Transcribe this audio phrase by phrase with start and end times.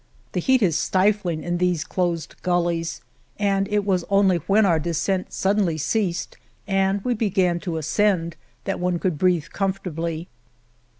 [0.31, 3.01] The heat is stifling in these closed guUeys,
[3.37, 8.79] and it was only when our descent suddenly ceased and we began to ascend that
[8.79, 10.27] one could breathe comfortably.